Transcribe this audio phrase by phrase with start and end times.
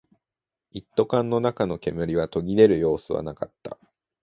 [0.71, 3.77] 一斗缶の中の煙は途切れる様子はなかった